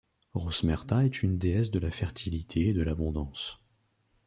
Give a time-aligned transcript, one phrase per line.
[0.33, 3.59] Rosmerta est une déesse de la fertilité et de l'abondance.